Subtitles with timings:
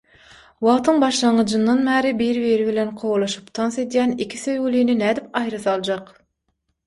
[0.67, 6.11] Wagtyň başlangyjyndan bäri bir-biri bilen kowalaşyp tans edýän iki söýgülini nädip aýra saljak?